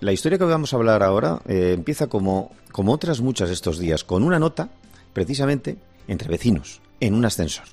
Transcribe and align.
La 0.00 0.12
historia 0.12 0.38
que 0.38 0.44
vamos 0.44 0.72
a 0.72 0.76
hablar 0.76 1.02
ahora 1.02 1.40
eh, 1.48 1.72
empieza 1.74 2.06
como, 2.06 2.52
como 2.70 2.92
otras 2.92 3.20
muchas 3.20 3.50
estos 3.50 3.80
días, 3.80 4.04
con 4.04 4.22
una 4.22 4.38
nota, 4.38 4.68
precisamente, 5.12 5.76
entre 6.06 6.28
vecinos, 6.28 6.80
en 7.00 7.14
un 7.14 7.24
ascensor. 7.24 7.64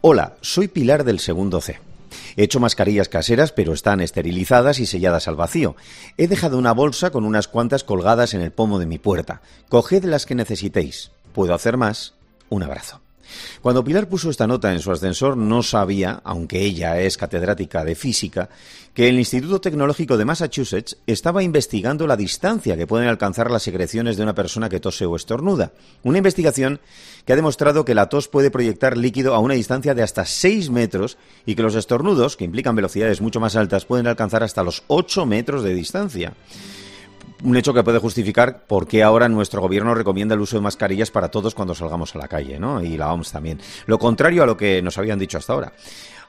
Hola, 0.00 0.36
soy 0.40 0.66
Pilar 0.66 1.04
del 1.04 1.20
segundo 1.20 1.60
C. 1.60 1.78
He 2.36 2.42
hecho 2.42 2.58
mascarillas 2.58 3.08
caseras, 3.08 3.52
pero 3.52 3.72
están 3.72 4.00
esterilizadas 4.00 4.80
y 4.80 4.86
selladas 4.86 5.28
al 5.28 5.36
vacío. 5.36 5.76
He 6.16 6.26
dejado 6.26 6.58
una 6.58 6.72
bolsa 6.72 7.10
con 7.10 7.24
unas 7.24 7.46
cuantas 7.46 7.84
colgadas 7.84 8.34
en 8.34 8.40
el 8.40 8.50
pomo 8.50 8.80
de 8.80 8.86
mi 8.86 8.98
puerta. 8.98 9.40
Coged 9.68 10.04
las 10.04 10.26
que 10.26 10.34
necesitéis. 10.34 11.12
Puedo 11.32 11.54
hacer 11.54 11.76
más. 11.76 12.14
Un 12.48 12.64
abrazo. 12.64 13.00
Cuando 13.60 13.84
Pilar 13.84 14.08
puso 14.08 14.30
esta 14.30 14.46
nota 14.46 14.72
en 14.72 14.80
su 14.80 14.90
ascensor 14.92 15.36
no 15.36 15.62
sabía, 15.62 16.20
aunque 16.24 16.62
ella 16.62 17.00
es 17.00 17.16
catedrática 17.16 17.84
de 17.84 17.94
física, 17.94 18.48
que 18.94 19.08
el 19.08 19.18
Instituto 19.18 19.60
Tecnológico 19.60 20.16
de 20.16 20.24
Massachusetts 20.24 20.96
estaba 21.06 21.42
investigando 21.42 22.06
la 22.06 22.16
distancia 22.16 22.76
que 22.76 22.86
pueden 22.86 23.08
alcanzar 23.08 23.50
las 23.50 23.62
secreciones 23.62 24.16
de 24.16 24.22
una 24.22 24.34
persona 24.34 24.68
que 24.68 24.80
tose 24.80 25.04
o 25.04 25.16
estornuda. 25.16 25.72
Una 26.02 26.18
investigación 26.18 26.80
que 27.24 27.32
ha 27.32 27.36
demostrado 27.36 27.84
que 27.84 27.94
la 27.94 28.08
tos 28.08 28.28
puede 28.28 28.50
proyectar 28.50 28.96
líquido 28.96 29.34
a 29.34 29.38
una 29.38 29.54
distancia 29.54 29.94
de 29.94 30.02
hasta 30.02 30.24
6 30.24 30.70
metros 30.70 31.18
y 31.44 31.54
que 31.54 31.62
los 31.62 31.74
estornudos, 31.74 32.36
que 32.36 32.44
implican 32.44 32.76
velocidades 32.76 33.20
mucho 33.20 33.40
más 33.40 33.56
altas, 33.56 33.84
pueden 33.84 34.06
alcanzar 34.06 34.42
hasta 34.42 34.62
los 34.62 34.84
8 34.86 35.26
metros 35.26 35.62
de 35.62 35.74
distancia 35.74 36.32
un 37.44 37.56
hecho 37.56 37.74
que 37.74 37.82
puede 37.82 37.98
justificar 37.98 38.66
por 38.66 38.86
qué 38.86 39.02
ahora 39.02 39.28
nuestro 39.28 39.60
gobierno 39.60 39.94
recomienda 39.94 40.34
el 40.34 40.40
uso 40.40 40.56
de 40.56 40.62
mascarillas 40.62 41.10
para 41.10 41.30
todos 41.30 41.54
cuando 41.54 41.74
salgamos 41.74 42.14
a 42.14 42.18
la 42.18 42.28
calle, 42.28 42.58
¿no? 42.58 42.82
Y 42.82 42.96
la 42.96 43.12
OMS 43.12 43.32
también. 43.32 43.60
Lo 43.86 43.98
contrario 43.98 44.42
a 44.42 44.46
lo 44.46 44.56
que 44.56 44.82
nos 44.82 44.98
habían 44.98 45.18
dicho 45.18 45.38
hasta 45.38 45.52
ahora. 45.52 45.72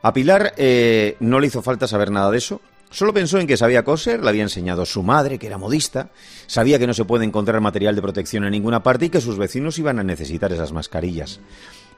A 0.01 0.13
Pilar 0.13 0.53
eh, 0.57 1.15
no 1.19 1.39
le 1.39 1.47
hizo 1.47 1.61
falta 1.61 1.87
saber 1.87 2.11
nada 2.11 2.31
de 2.31 2.37
eso. 2.37 2.61
Solo 2.89 3.13
pensó 3.13 3.37
en 3.39 3.47
que 3.47 3.57
sabía 3.57 3.83
coser, 3.83 4.23
le 4.23 4.29
había 4.29 4.43
enseñado 4.43 4.85
su 4.85 5.03
madre, 5.03 5.37
que 5.37 5.47
era 5.47 5.57
modista, 5.57 6.09
sabía 6.45 6.79
que 6.79 6.87
no 6.87 6.93
se 6.93 7.03
puede 7.03 7.25
encontrar 7.25 7.59
material 7.59 7.95
de 7.95 8.01
protección 8.01 8.45
en 8.45 8.51
ninguna 8.51 8.81
parte 8.81 9.05
y 9.05 9.09
que 9.09 9.19
sus 9.19 9.37
vecinos 9.37 9.77
iban 9.77 9.99
a 9.99 10.03
necesitar 10.03 10.53
esas 10.53 10.71
mascarillas. 10.71 11.41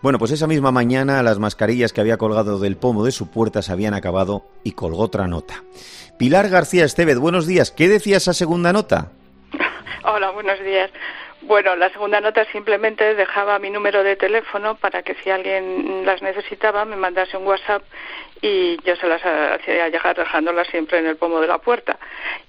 Bueno, 0.02 0.18
pues 0.18 0.32
esa 0.32 0.48
misma 0.48 0.72
mañana 0.72 1.22
las 1.24 1.40
mascarillas 1.40 1.92
que 1.92 2.00
había 2.00 2.16
colgado 2.16 2.58
del 2.58 2.78
pomo 2.78 3.04
de 3.04 3.12
su 3.12 3.30
puerta 3.30 3.62
se 3.62 3.74
habían 3.74 3.94
acabado 3.94 4.44
y 4.64 4.72
colgó 4.72 5.04
otra 5.04 5.28
nota. 5.28 5.56
Pilar 6.18 6.48
García 6.48 6.86
Estevez, 6.86 7.18
buenos 7.18 7.46
días. 7.46 7.72
¿Qué 7.72 7.90
decía 7.90 8.16
esa 8.16 8.32
segunda 8.32 8.72
nota? 8.72 9.12
Hola, 10.06 10.30
buenos 10.32 10.58
días. 10.62 10.90
Bueno, 11.42 11.76
la 11.76 11.90
segunda 11.90 12.22
nota 12.22 12.46
simplemente 12.52 13.14
dejaba 13.16 13.60
mi 13.60 13.70
número 13.72 14.02
de 14.04 14.16
teléfono 14.16 14.76
para 14.76 15.04
que 15.04 15.16
si 15.16 15.32
alguien 15.32 16.06
las 16.06 16.22
necesitaba 16.22 16.86
me 16.86 16.96
mandase 16.96 17.36
un 17.36 17.46
WhatsApp 17.46 17.84
y 18.42 18.78
yo 18.86 18.96
se 18.96 19.08
las 19.08 19.22
hacía 19.22 19.90
llegar 19.90 20.16
dejándolas 20.16 20.68
siempre 20.68 21.00
en 21.00 21.08
el 21.08 21.18
pomo 21.18 21.42
de 21.42 21.48
la 21.48 21.58
puerta. 21.58 21.98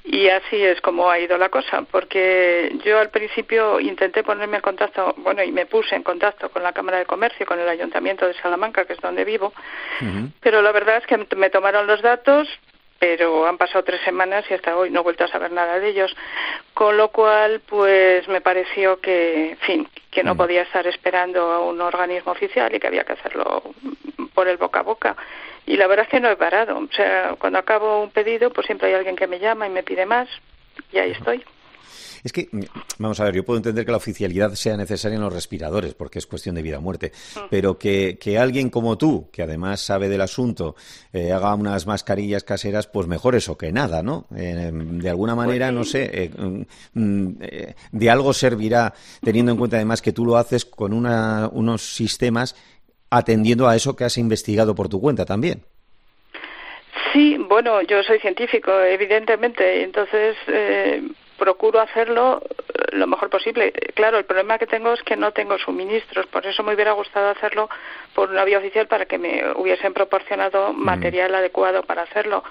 Y 0.04 0.28
así 0.28 0.62
es 0.62 0.80
como 0.80 1.10
ha 1.10 1.18
ido 1.18 1.36
la 1.36 1.50
cosa, 1.50 1.82
porque 1.90 2.74
yo 2.84 2.98
al 2.98 3.10
principio 3.10 3.78
intenté 3.80 4.22
ponerme 4.22 4.56
en 4.56 4.62
contacto, 4.62 5.14
bueno, 5.18 5.42
y 5.42 5.52
me 5.52 5.66
puse 5.66 5.94
en 5.94 6.02
contacto 6.02 6.48
con 6.48 6.62
la 6.62 6.72
Cámara 6.72 6.98
de 6.98 7.06
Comercio, 7.06 7.44
con 7.44 7.60
el 7.60 7.68
Ayuntamiento 7.68 8.26
de 8.26 8.34
Salamanca, 8.34 8.86
que 8.86 8.94
es 8.94 9.00
donde 9.00 9.24
vivo, 9.24 9.52
pero 10.40 10.62
la 10.62 10.72
verdad 10.72 10.96
es 10.96 11.06
que 11.06 11.36
me 11.36 11.50
tomaron 11.50 11.86
los 11.86 12.00
datos, 12.00 12.48
pero 13.00 13.46
han 13.46 13.56
pasado 13.56 13.82
tres 13.82 14.00
semanas 14.02 14.44
y 14.50 14.54
hasta 14.54 14.76
hoy 14.76 14.90
no 14.90 15.00
he 15.00 15.02
vuelto 15.02 15.24
a 15.24 15.28
saber 15.28 15.50
nada 15.52 15.80
de 15.80 15.88
ellos. 15.88 16.14
Con 16.74 16.98
lo 16.98 17.08
cual, 17.08 17.62
pues 17.66 18.28
me 18.28 18.42
pareció 18.42 19.00
que, 19.00 19.52
en 19.52 19.56
fin, 19.58 19.88
que 20.10 20.22
no 20.22 20.34
mm. 20.34 20.36
podía 20.36 20.62
estar 20.62 20.86
esperando 20.86 21.50
a 21.50 21.60
un 21.60 21.80
organismo 21.80 22.32
oficial 22.32 22.74
y 22.74 22.78
que 22.78 22.86
había 22.86 23.04
que 23.04 23.14
hacerlo 23.14 23.62
por 24.34 24.48
el 24.48 24.58
boca 24.58 24.80
a 24.80 24.82
boca. 24.82 25.16
Y 25.70 25.76
la 25.76 25.86
verdad 25.86 26.06
es 26.06 26.10
que 26.10 26.18
no 26.18 26.28
he 26.28 26.36
parado. 26.36 26.76
O 26.78 26.88
sea, 26.92 27.36
cuando 27.38 27.60
acabo 27.60 28.02
un 28.02 28.10
pedido, 28.10 28.50
pues 28.50 28.66
siempre 28.66 28.88
hay 28.88 28.94
alguien 28.94 29.14
que 29.14 29.28
me 29.28 29.38
llama 29.38 29.68
y 29.68 29.70
me 29.70 29.84
pide 29.84 30.04
más 30.04 30.28
y 30.92 30.98
ahí 30.98 31.12
estoy. 31.12 31.44
Es 32.24 32.32
que, 32.32 32.48
mm, 32.50 32.60
vamos 32.98 33.20
a 33.20 33.24
ver, 33.24 33.34
yo 33.36 33.44
puedo 33.44 33.56
entender 33.56 33.84
que 33.84 33.92
la 33.92 33.96
oficialidad 33.98 34.52
sea 34.54 34.76
necesaria 34.76 35.14
en 35.14 35.22
los 35.22 35.32
respiradores, 35.32 35.94
porque 35.94 36.18
es 36.18 36.26
cuestión 36.26 36.56
de 36.56 36.62
vida 36.62 36.78
o 36.78 36.80
muerte, 36.82 37.12
pero 37.50 37.78
que, 37.78 38.18
alguien 38.36 38.68
como 38.68 38.98
tú, 38.98 39.30
que 39.30 39.44
además 39.44 39.80
sabe 39.80 40.08
del 40.08 40.20
asunto, 40.20 40.74
eh, 41.12 41.30
haga 41.30 41.54
unas 41.54 41.86
mascarillas 41.86 42.42
caseras, 42.42 42.88
pues 42.88 43.06
mejor 43.06 43.36
eso 43.36 43.56
que 43.56 43.72
nada, 43.72 44.02
¿no? 44.02 44.26
Eh, 44.36 44.70
de 44.72 45.08
alguna 45.08 45.36
pues 45.36 45.46
manera, 45.46 45.70
no 45.70 45.84
sé, 45.84 46.10
eh, 46.12 46.30
mm, 46.94 47.28
de 47.92 48.10
algo 48.10 48.32
servirá, 48.32 48.92
teniendo 49.22 49.52
en 49.52 49.58
cuenta 49.58 49.76
además 49.76 50.02
que 50.02 50.12
tú 50.12 50.26
lo 50.26 50.36
haces 50.36 50.64
con 50.64 50.92
unos 50.92 51.94
sistemas 51.94 52.56
atendiendo 53.10 53.68
a 53.68 53.76
eso 53.76 53.96
que 53.96 54.04
has 54.04 54.16
investigado 54.18 54.74
por 54.74 54.88
tu 54.88 55.00
cuenta 55.00 55.24
también. 55.24 55.62
Sí, 57.12 57.36
bueno, 57.48 57.82
yo 57.82 58.02
soy 58.04 58.20
científico, 58.20 58.70
evidentemente, 58.80 59.82
entonces 59.82 60.36
procuro 61.40 61.80
hacerlo 61.80 62.42
eh, 62.44 62.96
lo 62.96 63.06
mejor 63.06 63.30
posible. 63.30 63.72
Claro, 63.94 64.18
el 64.18 64.24
problema 64.26 64.58
que 64.58 64.66
tengo 64.66 64.92
es 64.92 65.02
que 65.02 65.16
no 65.16 65.32
tengo 65.32 65.58
suministros, 65.58 66.26
por 66.26 66.46
eso 66.46 66.62
me 66.62 66.74
hubiera 66.74 66.92
gustado 66.92 67.30
hacerlo 67.30 67.68
por 68.14 68.30
una 68.30 68.44
vía 68.44 68.58
oficial 68.58 68.86
para 68.86 69.06
que 69.06 69.18
me 69.18 69.50
hubiesen 69.56 69.94
proporcionado 69.94 70.72
material 70.74 71.34
adecuado 71.34 71.82
para 71.82 72.02
hacerlo. 72.02 72.44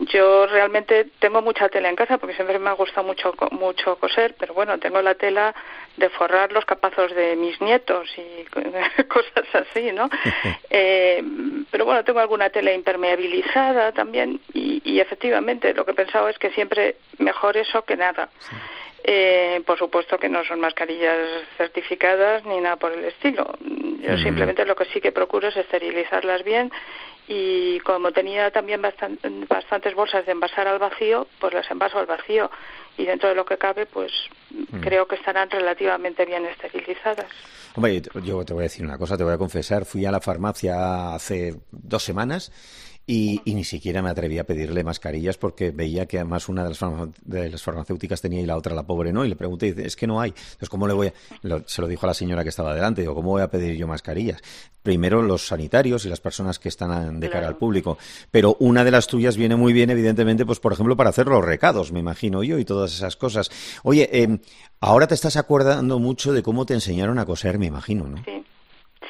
Yo 0.00 0.46
realmente 0.46 1.06
tengo 1.20 1.40
mucha 1.40 1.68
tela 1.68 1.88
en 1.88 1.96
casa 1.96 2.18
porque 2.18 2.34
siempre 2.34 2.58
me 2.58 2.70
ha 2.70 2.72
gustado 2.72 3.06
mucho 3.06 3.32
mucho 3.52 3.96
coser, 3.96 4.34
pero 4.38 4.52
bueno, 4.52 4.78
tengo 4.78 5.00
la 5.00 5.14
tela 5.14 5.54
de 5.96 6.08
forrar 6.10 6.52
los 6.52 6.64
capazos 6.64 7.14
de 7.14 7.36
mis 7.36 7.60
nietos 7.60 8.08
y 8.18 8.44
cosas 9.04 9.46
así, 9.54 9.92
¿no? 9.92 10.10
eh, 10.70 11.22
pero 11.70 11.84
bueno, 11.84 12.04
tengo 12.04 12.18
alguna 12.18 12.50
tela 12.50 12.72
impermeabilizada 12.72 13.92
también 13.92 14.40
y, 14.52 14.82
y, 14.84 15.00
efectivamente 15.00 15.72
lo 15.74 15.84
que 15.84 15.92
he 15.92 15.94
pensado 15.94 16.28
es 16.28 16.38
que 16.38 16.50
siempre 16.50 16.96
mejor 17.18 17.56
eso 17.56 17.82
que 17.82 17.96
nada. 17.96 18.28
Eh, 19.06 19.62
por 19.66 19.78
supuesto 19.78 20.16
que 20.16 20.30
no 20.30 20.42
son 20.46 20.60
mascarillas 20.60 21.18
certificadas 21.58 22.42
ni 22.46 22.58
nada 22.58 22.76
por 22.76 22.90
el 22.90 23.04
estilo. 23.04 23.54
Yo 23.60 24.16
simplemente 24.16 24.64
lo 24.64 24.74
que 24.74 24.86
sí 24.86 25.00
que 25.02 25.12
procuro 25.12 25.48
es 25.48 25.56
esterilizarlas 25.58 26.42
bien 26.42 26.72
y 27.26 27.80
como 27.80 28.12
tenía 28.12 28.50
también 28.50 28.82
bastantes 28.82 29.94
bolsas 29.94 30.26
de 30.26 30.32
envasar 30.32 30.68
al 30.68 30.78
vacío, 30.78 31.26
pues 31.40 31.54
las 31.54 31.70
envaso 31.70 31.98
al 31.98 32.06
vacío 32.06 32.50
y 32.96 33.06
dentro 33.06 33.28
de 33.28 33.34
lo 33.34 33.44
que 33.44 33.56
cabe, 33.56 33.86
pues 33.86 34.12
mm. 34.50 34.80
creo 34.80 35.06
que 35.06 35.16
estarán 35.16 35.50
relativamente 35.50 36.24
bien 36.26 36.44
esterilizadas. 36.46 37.26
Hombre, 37.76 38.02
yo 38.22 38.44
te 38.44 38.52
voy 38.52 38.62
a 38.62 38.64
decir 38.64 38.84
una 38.84 38.98
cosa, 38.98 39.16
te 39.16 39.24
voy 39.24 39.32
a 39.32 39.38
confesar, 39.38 39.84
fui 39.84 40.04
a 40.06 40.12
la 40.12 40.20
farmacia 40.20 41.14
hace 41.14 41.54
dos 41.70 42.02
semanas 42.04 42.52
y, 43.06 43.42
ni 43.44 43.64
siquiera 43.64 44.00
me 44.00 44.08
atreví 44.08 44.38
a 44.38 44.44
pedirle 44.44 44.82
mascarillas 44.82 45.36
porque 45.36 45.70
veía 45.70 46.06
que 46.06 46.18
además 46.18 46.48
una 46.48 46.62
de 46.62 46.70
las, 46.70 46.80
de 47.22 47.50
las, 47.50 47.62
farmacéuticas 47.62 48.22
tenía 48.22 48.40
y 48.40 48.46
la 48.46 48.56
otra 48.56 48.74
la 48.74 48.84
pobre 48.84 49.12
no. 49.12 49.24
Y 49.26 49.28
le 49.28 49.36
pregunté, 49.36 49.66
dice, 49.66 49.86
es 49.86 49.94
que 49.94 50.06
no 50.06 50.20
hay. 50.20 50.30
Entonces, 50.30 50.70
¿cómo 50.70 50.86
le 50.86 50.94
voy 50.94 51.08
a...? 51.08 51.12
se 51.66 51.82
lo 51.82 51.88
dijo 51.88 52.06
a 52.06 52.08
la 52.08 52.14
señora 52.14 52.42
que 52.42 52.48
estaba 52.48 52.74
delante. 52.74 53.02
Digo, 53.02 53.14
¿cómo 53.14 53.30
voy 53.30 53.42
a 53.42 53.50
pedir 53.50 53.76
yo 53.76 53.86
mascarillas? 53.86 54.40
Primero 54.82 55.20
los 55.20 55.46
sanitarios 55.46 56.06
y 56.06 56.08
las 56.08 56.20
personas 56.20 56.58
que 56.58 56.70
están 56.70 57.20
de 57.20 57.28
cara 57.28 57.46
al 57.46 57.56
público. 57.56 57.98
Pero 58.30 58.56
una 58.60 58.84
de 58.84 58.90
las 58.90 59.06
tuyas 59.06 59.36
viene 59.36 59.56
muy 59.56 59.74
bien, 59.74 59.90
evidentemente, 59.90 60.46
pues 60.46 60.58
por 60.58 60.72
ejemplo, 60.72 60.96
para 60.96 61.10
hacer 61.10 61.26
los 61.26 61.44
recados, 61.44 61.92
me 61.92 62.00
imagino 62.00 62.42
yo, 62.42 62.58
y 62.58 62.64
todas 62.64 62.94
esas 62.94 63.16
cosas. 63.16 63.50
Oye, 63.82 64.08
eh, 64.12 64.38
ahora 64.80 65.06
te 65.06 65.14
estás 65.14 65.36
acordando 65.36 65.98
mucho 65.98 66.32
de 66.32 66.42
cómo 66.42 66.64
te 66.64 66.72
enseñaron 66.72 67.18
a 67.18 67.26
coser, 67.26 67.58
me 67.58 67.66
imagino, 67.66 68.06
¿no? 68.06 68.16
Sí, 68.24 68.44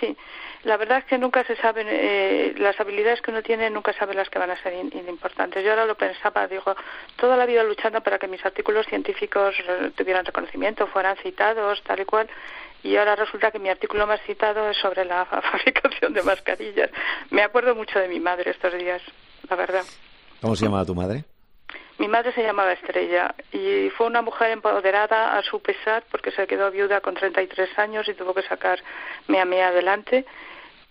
sí. 0.01 0.17
La 0.65 0.79
verdad 0.79 0.99
es 0.99 1.05
que 1.05 1.19
nunca 1.19 1.45
se 1.45 1.57
saben, 1.57 1.87
eh, 1.91 2.55
las 2.57 2.79
habilidades 2.81 3.21
que 3.21 3.31
uno 3.31 3.43
tiene 3.43 3.69
nunca 3.69 3.93
sabe 3.93 4.15
las 4.15 4.31
que 4.31 4.39
van 4.39 4.51
a 4.51 4.63
ser 4.63 4.73
importantes. 4.75 5.63
Yo 5.63 5.71
ahora 5.71 5.85
lo 5.85 5.95
pensaba, 5.95 6.49
digo, 6.49 6.75
toda 7.17 7.37
la 7.37 7.45
vida 7.45 7.63
luchando 7.63 8.01
para 8.01 8.19
que 8.19 8.29
mis 8.29 8.45
artículos 8.45 8.87
científicos 8.87 9.55
tuvieran 9.95 10.25
reconocimiento, 10.25 10.87
fueran 10.87 11.17
citados, 11.19 11.83
tal 11.83 12.01
y 12.01 12.05
cual, 12.07 12.31
y 12.83 12.97
ahora 12.97 13.15
resulta 13.15 13.51
que 13.51 13.59
mi 13.59 13.69
artículo 13.69 14.07
más 14.07 14.21
citado 14.23 14.71
es 14.71 14.79
sobre 14.79 15.05
la 15.05 15.25
fabricación 15.27 16.15
de 16.15 16.23
mascarillas. 16.23 16.91
Me 17.31 17.43
acuerdo 17.43 17.75
mucho 17.75 17.99
de 17.99 18.09
mi 18.09 18.21
madre 18.21 18.51
estos 18.51 18.73
días, 18.73 19.03
la 19.51 19.57
verdad. 19.57 19.85
¿Cómo 20.41 20.57
se 20.57 20.65
llamaba 20.65 20.87
tu 20.87 20.95
madre? 20.95 21.25
Mi 21.99 22.09
madre 22.09 22.33
se 22.33 22.43
llamaba 22.43 22.73
Estrella 22.73 23.35
y 23.53 23.89
fue 23.91 24.07
una 24.07 24.21
mujer 24.21 24.51
empoderada 24.51 25.39
a 25.39 25.43
su 25.43 25.61
pesar 25.61 26.05
porque 26.11 26.33
se 26.33 26.47
quedó 26.47 26.71
viuda 26.71 27.01
con 27.01 27.15
33 27.15 27.79
años 27.79 28.09
y 28.09 28.15
tuvo 28.15 28.35
que 28.35 28.43
sacarme 28.43 29.41
a 29.41 29.45
mí 29.45 29.61
adelante 29.61 30.25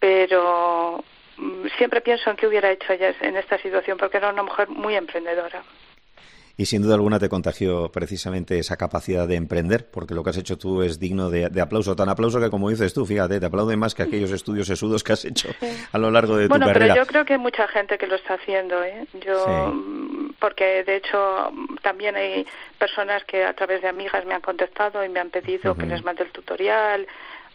pero 0.04 1.02
mm, 1.38 1.68
siempre 1.78 2.02
pienso 2.02 2.30
en 2.30 2.36
qué 2.36 2.46
hubiera 2.46 2.70
hecho 2.70 2.92
ella 2.92 3.16
en 3.22 3.38
esta 3.38 3.58
situación, 3.60 3.98
porque 3.98 4.18
era 4.18 4.32
una 4.32 4.44
mujer 4.44 4.68
muy 4.68 4.96
emprendedora. 4.96 5.64
Y 6.58 6.66
sin 6.66 6.82
duda 6.82 6.96
alguna 6.96 7.20
te 7.20 7.30
contagió 7.30 7.90
precisamente 7.90 8.60
esa 8.60 8.76
capacidad 8.76 9.30
de 9.30 9.36
emprender, 9.36 9.90
porque 9.90 10.14
lo 10.14 10.22
que 10.22 10.32
has 10.32 10.38
hecho 10.38 10.58
tú 10.58 10.82
es 10.82 11.00
digno 11.00 11.30
de, 11.30 11.50
aplauso, 11.62 11.96
tan 11.96 12.10
aplauso 12.10 12.42
que 12.42 12.50
como 12.50 12.70
dices 12.70 12.94
tú, 12.94 13.06
fíjate, 13.06 13.40
te 13.40 13.46
aplauden 13.46 13.80
más 13.80 13.96
que 13.96 14.04
aquellos 14.04 14.32
estudios 14.32 14.68
sesudos 14.68 15.06
que 15.06 15.14
has 15.14 15.24
hecho 15.24 15.48
a 15.94 15.98
lo 15.98 16.12
largo 16.12 16.36
de 16.36 16.50
tu 16.50 16.54
carrera. 16.54 16.66
Bueno, 16.66 16.80
pero 16.80 16.96
yo 16.96 17.08
creo 17.08 17.24
que 17.24 17.34
hay 17.34 17.40
mucha 17.40 17.66
gente 17.70 17.98
que 17.98 18.06
lo 18.06 18.16
está 18.16 18.34
haciendo, 18.34 18.84
¿eh? 18.84 19.08
Yo, 19.26 19.72
mm, 19.74 20.34
porque 20.38 20.84
de 20.84 20.98
hecho 20.98 21.50
también 21.82 22.18
hay 22.18 22.46
personas 22.78 23.24
que 23.24 23.46
a 23.46 23.54
través 23.54 23.82
de 23.82 23.88
amigas 23.88 24.26
me 24.26 24.34
han 24.34 24.42
contactado 24.42 25.02
y 25.06 25.08
me 25.08 25.22
han 25.22 25.30
pedido 25.30 25.76
que 25.76 25.86
les 25.86 26.04
mande 26.04 26.24
el 26.24 26.32
tutorial, 26.32 27.08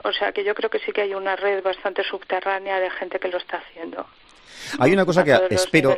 o 0.04 0.12
sea 0.12 0.32
que 0.32 0.44
yo 0.44 0.54
creo 0.54 0.70
que 0.70 0.78
sí 0.78 0.92
que 0.92 1.02
hay 1.02 1.14
una 1.14 1.36
red 1.36 1.62
bastante 1.62 2.02
subterránea 2.04 2.78
de 2.78 2.90
gente 2.90 3.18
que 3.18 3.28
lo 3.28 3.38
está 3.38 3.58
haciendo. 3.58 4.06
Hay 4.78 4.92
una 4.92 5.04
cosa 5.04 5.24
que 5.24 5.38
espero, 5.50 5.96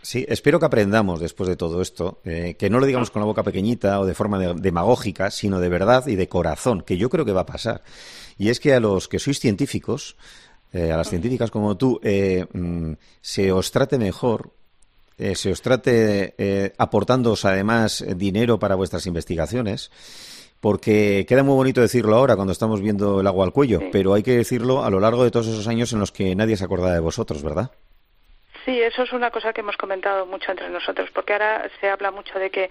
Sí, 0.00 0.24
espero 0.28 0.60
que 0.60 0.66
aprendamos 0.66 1.20
después 1.20 1.48
de 1.48 1.56
todo 1.56 1.82
esto, 1.82 2.20
eh, 2.24 2.56
que 2.58 2.70
no 2.70 2.78
lo 2.78 2.86
digamos 2.86 3.10
con 3.10 3.20
la 3.20 3.26
boca 3.26 3.42
pequeñita 3.42 4.00
o 4.00 4.06
de 4.06 4.14
forma 4.14 4.38
demagógica, 4.54 5.30
sino 5.30 5.60
de 5.60 5.68
verdad 5.68 6.06
y 6.06 6.14
de 6.14 6.28
corazón, 6.28 6.82
que 6.82 6.96
yo 6.96 7.10
creo 7.10 7.24
que 7.24 7.32
va 7.32 7.42
a 7.42 7.46
pasar. 7.46 7.82
Y 8.38 8.48
es 8.48 8.60
que 8.60 8.74
a 8.74 8.80
los 8.80 9.08
que 9.08 9.18
sois 9.18 9.40
científicos, 9.40 10.16
eh, 10.72 10.92
a 10.92 10.96
las 10.96 11.10
científicas 11.10 11.50
como 11.50 11.76
tú, 11.76 12.00
eh, 12.02 12.46
mm, 12.52 12.92
se 13.20 13.50
os 13.52 13.70
trate 13.72 13.98
mejor, 13.98 14.52
se 15.34 15.50
os 15.50 15.60
trate 15.62 16.72
aportándoos 16.78 17.44
además 17.44 18.04
dinero 18.16 18.60
para 18.60 18.76
vuestras 18.76 19.04
investigaciones 19.06 19.90
porque 20.60 21.24
queda 21.28 21.42
muy 21.42 21.54
bonito 21.54 21.80
decirlo 21.80 22.16
ahora 22.16 22.34
cuando 22.34 22.52
estamos 22.52 22.80
viendo 22.80 23.20
el 23.20 23.26
agua 23.26 23.44
al 23.44 23.52
cuello, 23.52 23.80
pero 23.92 24.14
hay 24.14 24.22
que 24.22 24.32
decirlo 24.32 24.84
a 24.84 24.90
lo 24.90 25.00
largo 25.00 25.24
de 25.24 25.30
todos 25.30 25.46
esos 25.46 25.68
años 25.68 25.92
en 25.92 26.00
los 26.00 26.12
que 26.12 26.34
nadie 26.34 26.56
se 26.56 26.64
acordaba 26.64 26.92
de 26.92 27.00
vosotros, 27.00 27.42
¿verdad? 27.42 27.70
Sí, 28.64 28.80
eso 28.80 29.02
es 29.02 29.12
una 29.12 29.30
cosa 29.30 29.52
que 29.52 29.62
hemos 29.62 29.76
comentado 29.76 30.26
mucho 30.26 30.50
entre 30.50 30.68
nosotros, 30.68 31.08
porque 31.14 31.32
ahora 31.32 31.70
se 31.80 31.88
habla 31.88 32.10
mucho 32.10 32.38
de 32.38 32.50
que 32.50 32.68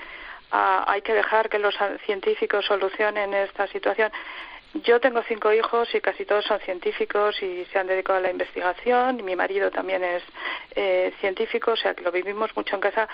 ah, 0.51 0.85
hay 0.87 1.01
que 1.01 1.13
dejar 1.13 1.49
que 1.49 1.59
los 1.59 1.75
científicos 2.05 2.65
solucionen 2.65 3.33
esta 3.33 3.67
situación. 3.67 4.11
Yo 4.83 4.99
tengo 4.99 5.23
cinco 5.27 5.51
hijos 5.53 5.87
y 5.95 6.01
casi 6.01 6.25
todos 6.25 6.45
son 6.45 6.59
científicos 6.59 7.41
y 7.41 7.65
se 7.71 7.79
han 7.79 7.87
dedicado 7.87 8.19
a 8.19 8.21
la 8.21 8.29
investigación. 8.29 9.19
Y 9.19 9.23
mi 9.23 9.35
marido 9.35 9.71
también 9.71 10.03
es 10.03 10.21
eh, 10.75 11.13
científico, 11.19 11.71
o 11.71 11.75
sea 11.75 11.95
que 11.95 12.03
lo 12.03 12.11
vivimos 12.11 12.55
mucho 12.55 12.75
en 12.75 12.81
casa 12.81 13.07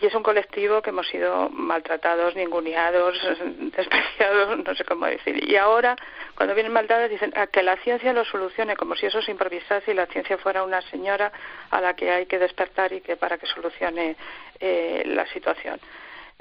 y 0.00 0.06
es 0.06 0.14
un 0.14 0.22
colectivo 0.22 0.80
que 0.80 0.90
hemos 0.90 1.08
sido 1.08 1.50
maltratados, 1.50 2.36
ninguneados, 2.36 3.18
despreciados, 3.76 4.58
no 4.64 4.74
sé 4.74 4.84
cómo 4.84 5.06
decir. 5.06 5.48
Y 5.48 5.56
ahora, 5.56 5.96
cuando 6.36 6.54
vienen 6.54 6.72
maldades, 6.72 7.10
dicen 7.10 7.32
ah, 7.36 7.48
que 7.48 7.62
la 7.62 7.76
ciencia 7.78 8.12
lo 8.12 8.24
solucione, 8.24 8.76
como 8.76 8.94
si 8.94 9.06
eso 9.06 9.20
se 9.22 9.32
improvisase 9.32 9.90
y 9.90 9.94
la 9.94 10.06
ciencia 10.06 10.38
fuera 10.38 10.62
una 10.62 10.82
señora 10.82 11.32
a 11.70 11.80
la 11.80 11.94
que 11.94 12.10
hay 12.10 12.26
que 12.26 12.38
despertar 12.38 12.92
y 12.92 13.00
que 13.00 13.16
para 13.16 13.38
que 13.38 13.46
solucione 13.46 14.16
eh, 14.60 15.02
la 15.06 15.26
situación. 15.26 15.80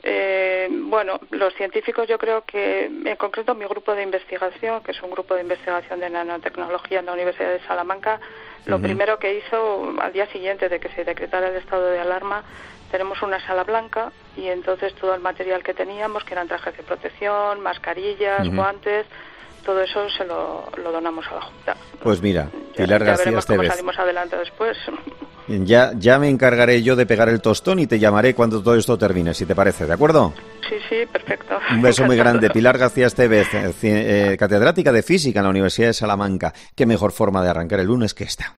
Eh, 0.04 0.68
bueno, 0.70 1.20
los 1.32 1.56
científicos 1.56 2.08
yo 2.08 2.20
creo 2.20 2.44
que, 2.46 2.86
en 2.86 3.16
concreto 3.16 3.56
mi 3.56 3.66
grupo 3.66 3.96
de 3.96 4.04
investigación, 4.04 4.84
que 4.84 4.92
es 4.92 5.02
un 5.02 5.10
grupo 5.10 5.34
de 5.34 5.42
investigación 5.42 6.00
de 6.00 6.12
nanotecnología 6.12 7.00
en 7.00 7.08
la 7.08 7.14
Universidad 7.14 7.50
de 7.50 7.60
Salamanca, 7.62 8.20
lo 8.66 8.80
primero 8.80 9.18
que 9.18 9.34
hizo 9.34 9.94
al 10.00 10.12
día 10.12 10.28
siguiente 10.28 10.68
de 10.68 10.80
que 10.80 10.90
se 10.90 11.06
decretara 11.06 11.48
el 11.48 11.56
estado 11.56 11.90
de 11.90 12.00
alarma 12.00 12.44
tenemos 12.92 13.22
una 13.22 13.46
sala 13.46 13.64
blanca 13.64 14.12
y 14.36 14.48
entonces 14.48 14.94
todo 14.96 15.14
el 15.14 15.22
material 15.22 15.64
que 15.64 15.74
teníamos, 15.74 16.24
que 16.24 16.34
eran 16.34 16.48
trajes 16.48 16.76
de 16.78 16.84
protección, 16.84 17.62
mascarillas, 17.62 18.48
guantes, 18.50 19.06
todo 19.66 19.82
eso 19.82 20.10
se 20.10 20.24
lo, 20.26 20.70
donamos 20.92 21.26
a 21.28 21.36
la 21.36 21.42
Junta. 21.42 21.78
Pues 22.02 22.22
mira, 22.22 22.50
Pilar 22.76 23.04
ya, 23.04 23.24
cómo 23.24 23.42
salimos 23.42 24.00
adelante 24.00 24.38
después. 24.38 24.78
Ya, 25.48 25.94
ya 25.96 26.20
me 26.20 26.28
encargaré 26.28 26.84
yo 26.84 26.98
de 26.98 27.06
pegar 27.06 27.30
el 27.30 27.42
tostón 27.42 27.80
y 27.80 27.88
te 27.88 28.00
llamaré 28.00 28.36
cuando 28.36 28.62
todo 28.62 28.76
esto 28.76 28.98
termine, 28.98 29.34
si 29.34 29.46
te 29.46 29.56
parece, 29.56 29.86
¿de 29.86 29.94
acuerdo? 29.94 30.34
Sí, 30.68 30.76
sí, 30.90 31.06
perfecto. 31.10 31.58
Un 31.72 31.82
beso 31.82 32.04
muy 32.04 32.18
grande. 32.18 32.50
Pilar 32.50 32.78
García 32.78 33.08
Estevez, 33.08 33.54
eh, 33.54 33.74
eh, 33.82 34.38
catedrática 34.38 34.92
de 34.92 35.04
Física 35.04 35.40
en 35.40 35.46
la 35.46 35.50
Universidad 35.50 35.88
de 35.88 35.94
Salamanca. 35.94 36.54
Qué 36.76 36.86
mejor 36.86 37.14
forma 37.14 37.42
de 37.42 37.50
arrancar 37.50 37.80
el 37.80 37.88
lunes 37.88 38.14
que 38.14 38.26
esta. 38.26 38.56